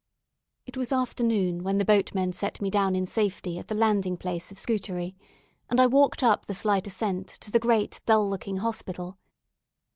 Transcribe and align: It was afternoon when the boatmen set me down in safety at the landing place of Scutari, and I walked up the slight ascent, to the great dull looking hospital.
It 0.65 0.77
was 0.77 0.91
afternoon 0.91 1.61
when 1.63 1.77
the 1.77 1.85
boatmen 1.85 2.33
set 2.33 2.59
me 2.59 2.71
down 2.71 2.95
in 2.95 3.05
safety 3.05 3.59
at 3.59 3.67
the 3.67 3.75
landing 3.75 4.17
place 4.17 4.51
of 4.51 4.57
Scutari, 4.57 5.15
and 5.69 5.79
I 5.79 5.85
walked 5.85 6.23
up 6.23 6.47
the 6.47 6.55
slight 6.55 6.87
ascent, 6.87 7.27
to 7.39 7.51
the 7.51 7.59
great 7.59 8.01
dull 8.07 8.27
looking 8.27 8.57
hospital. 8.57 9.19